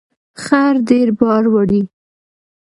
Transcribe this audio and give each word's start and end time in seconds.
خر 0.43 0.73
ډیر 0.89 1.07
بار 1.19 1.43
وړي 1.53 1.81